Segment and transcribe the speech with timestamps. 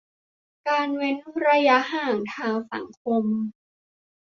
[0.67, 1.17] การเว้น
[1.47, 3.23] ระยะห่างทางสังคม